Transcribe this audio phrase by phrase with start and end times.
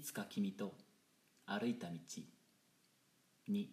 [0.00, 0.72] つか君と
[1.46, 1.94] 歩いた道
[3.50, 3.66] 2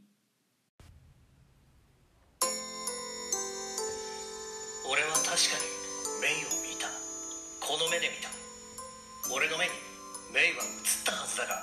[4.89, 6.87] 俺は確かにメイを見た。
[7.59, 8.29] この目で見た。
[9.33, 9.71] 俺の目に
[10.33, 11.55] メイは映ったはずだが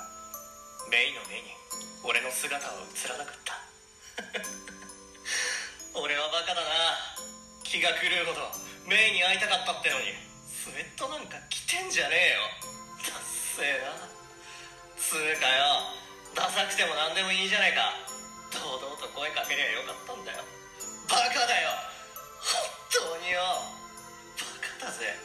[0.89, 1.53] メイの目に
[2.03, 3.53] 俺の姿は映らなかった。
[5.99, 6.69] 俺はバカだな。
[7.63, 8.51] 気が狂うほど
[8.87, 10.24] メイに会いたかったってのに。
[17.15, 17.93] でもいいじゃないか。
[18.51, 20.43] 堂々と声かけりゃよかったんだよ。
[21.07, 21.69] バカだよ。
[22.43, 22.59] 本
[22.91, 23.39] 当によ。
[24.35, 25.15] バカだぜ。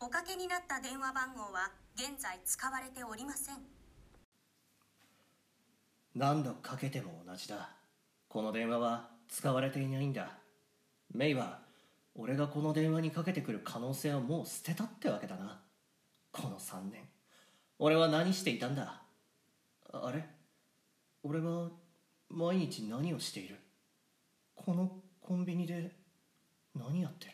[0.00, 3.56] おかけになった電話番号は現在使われておりません。
[6.14, 7.68] 何度かけても同じだ。
[8.28, 10.38] この電話は使われていないんだ。
[11.12, 11.67] メイは
[12.20, 15.60] 俺がこの電話にかけてくる可能性をもう捨てたってわけだな。
[16.32, 17.08] この3年。
[17.78, 19.02] 俺は何していたんだ。
[19.92, 20.24] あれ？
[21.22, 21.70] 俺は
[22.28, 23.56] 毎日何をしている？
[24.56, 25.92] このコンビニで
[26.74, 27.32] 何やってる？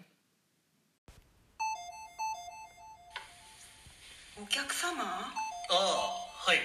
[4.43, 5.03] お客様？
[5.03, 5.33] あ
[5.71, 5.77] あ
[6.47, 6.59] はい。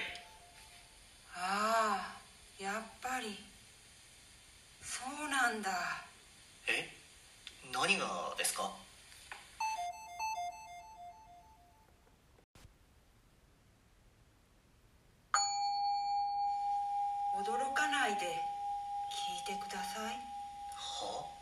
[1.34, 2.14] あ
[2.60, 3.38] あやっぱり。
[4.82, 5.70] そうなんだ。
[5.70, 6.09] え
[7.90, 8.06] 何が
[8.38, 8.70] ですか？
[17.34, 18.26] 驚かないで
[19.10, 20.14] 聞いてください。
[20.76, 21.39] は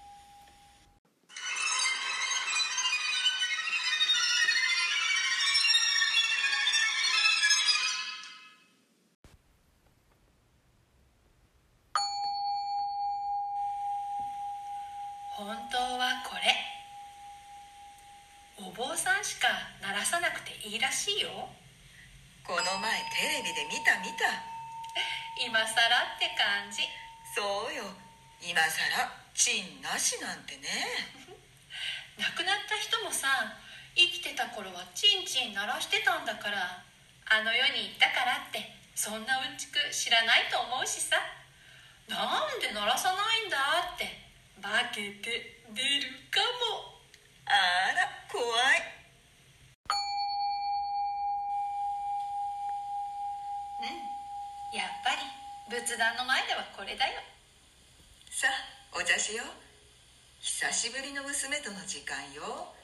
[15.38, 16.50] 本当はこれ。
[18.59, 19.47] お坊さんしか
[19.78, 21.31] 鳴らさなくていいらしいよ。
[22.43, 24.26] この前テレビで見た見た。
[25.38, 26.82] 今さらって感じ。
[27.38, 27.87] そうよ。
[28.43, 30.66] 今さらチンなしなんてね。
[32.19, 33.31] 亡くなった人もさ
[33.94, 36.82] 生きてた頃はチンチン鳴らしてたんだから
[37.31, 41.22] あの世に行ったからってそんなうんちく知らないと思うしさ。
[42.09, 44.28] なんで鳴らさないんだって
[44.60, 46.41] 化けて出るか
[46.74, 46.98] も。
[47.46, 48.82] あら怖い。
[53.82, 54.78] うん。
[54.78, 57.20] やっぱり仏壇の前ではこれだよ。
[58.30, 59.46] さあお茶しよう。
[60.41, 62.75] 久しぶりの娘との時間よ。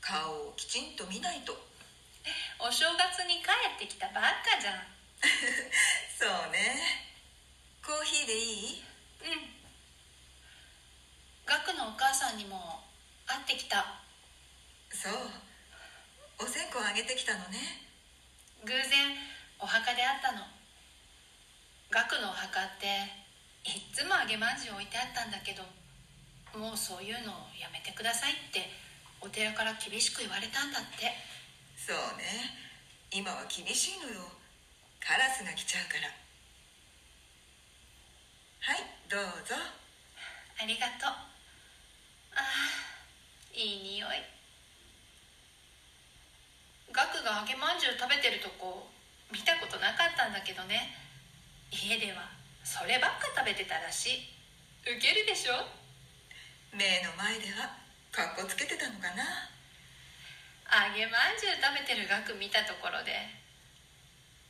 [0.00, 1.56] 顔をきちんと見ないと。
[2.60, 4.84] お正月に帰ってきたばっかじゃん。
[6.18, 7.06] そうね。
[7.86, 8.82] コーヒーでいい
[9.22, 9.56] うん
[11.46, 12.84] ガクのお母さんにも
[13.24, 13.96] 会ってきた。
[14.92, 15.12] そう。
[16.38, 17.56] お線香あげてきたのね。
[18.62, 19.16] 偶然
[19.58, 20.44] お墓で会ったの。
[21.88, 23.08] ガクのお墓って
[23.64, 25.62] いっつも揚げまんじゅう置いてあったんだけど
[26.58, 28.68] もうそういうのやめてくださいって
[29.22, 31.16] お寺から厳しく言われたんだって。
[31.80, 32.52] そうね。
[33.10, 34.28] 今は厳しいのよ。
[35.00, 36.12] カラスが来ちゃうから。
[38.60, 39.56] はいどうぞ。
[40.60, 41.35] ありがとう
[42.36, 44.22] あーいい匂い。
[46.92, 48.88] ガクが揚げまんじゅう食べてるとこ
[49.32, 50.96] 見たことなかったんだけどね。
[51.72, 52.30] 家では
[52.64, 54.22] そればっか食べてたらし
[54.86, 54.92] い。
[54.96, 55.66] ウケるでしょ？
[56.72, 57.74] 目の前では
[58.12, 59.24] かっこつけてたのかな？
[60.88, 63.12] 揚げまんじゅう食べてるガク見たところで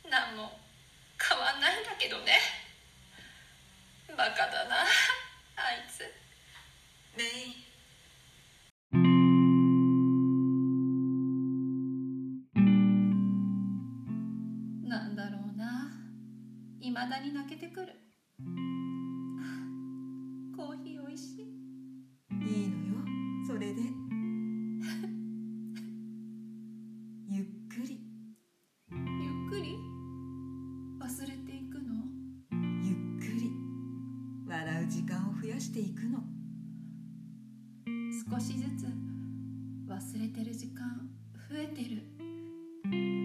[0.09, 0.59] 何も
[1.17, 2.39] 変わんないんだけどね。
[4.15, 4.87] バカだな
[5.57, 6.05] あいつ。
[7.17, 7.66] メイ
[17.19, 17.93] に泣けてくる。
[20.55, 21.45] コーヒーおいしい。
[22.45, 22.95] いいのよ。
[23.47, 23.81] それで。
[27.29, 27.99] ゆっくり。
[28.91, 29.77] ゆっくり？
[30.99, 32.05] 忘れていくの？
[32.83, 33.51] ゆっくり。
[34.47, 36.23] 笑う時間を増やしていくの。
[38.31, 38.87] 少しずつ。
[39.87, 41.09] 忘れてる時間
[41.49, 42.03] 増えてる。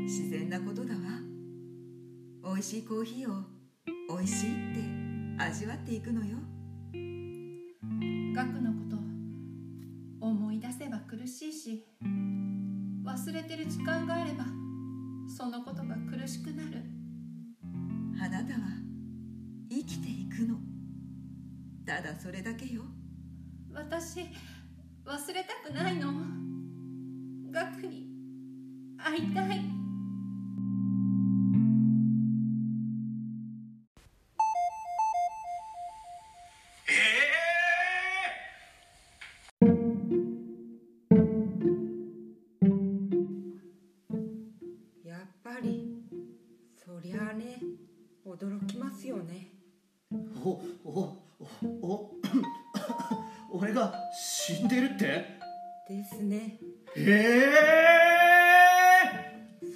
[0.04, 1.00] 自然なことだわ。
[2.44, 3.44] 美味しいコーヒーを
[4.08, 6.36] 美味しいって味わっていくのよ。
[8.34, 11.84] ガクのこと思い出せば苦しいし
[13.04, 14.44] 忘れてる時間があれば
[15.28, 16.82] そのことが苦しくなる。
[18.20, 18.60] あなたは
[19.70, 20.56] 生きていくの。
[21.84, 22.82] ただそれだけよ。
[23.72, 26.12] 私忘れたくないの。
[27.50, 28.06] ガクに
[28.96, 29.71] 会いたい
[53.72, 55.24] 俺が死んでるって？
[55.88, 56.58] ですね。
[56.94, 57.40] え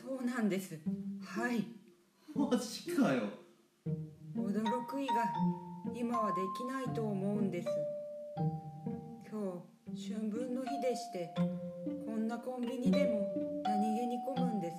[0.07, 0.79] そうなんです。
[1.25, 1.61] はい。
[1.61, 1.63] え
[2.39, 3.23] マジかよ。
[4.37, 5.17] 驚く以外
[5.95, 7.69] 今はできないと思うんです。
[9.33, 9.65] 今
[9.95, 11.35] 日春分の日でして
[12.05, 13.33] こんなコンビニでも
[13.65, 14.77] 何気に混むんです。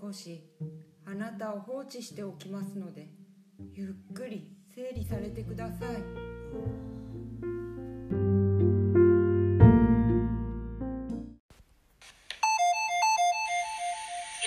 [0.00, 0.42] 少し
[1.04, 3.10] あなたを放置しておきますので
[3.74, 6.02] ゆっくり整理されてください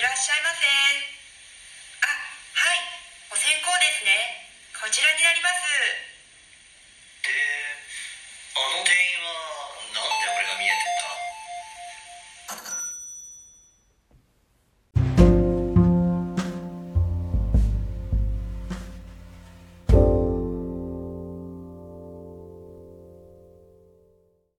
[0.03, 0.67] らっしゃいませ
[2.03, 2.83] あはい。
[3.31, 4.11] お線香ですね。
[4.75, 5.63] こちらになります。
[7.23, 7.31] で
[8.51, 8.83] あの